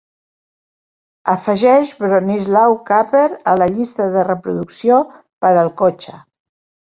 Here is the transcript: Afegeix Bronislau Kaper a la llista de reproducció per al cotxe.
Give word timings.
Afegeix 1.33 1.91
Bronislau 1.99 2.73
Kaper 2.89 3.27
a 3.53 3.55
la 3.63 3.67
llista 3.75 4.07
de 4.15 4.23
reproducció 4.29 4.97
per 5.45 5.53
al 5.65 5.73
cotxe. 5.83 6.17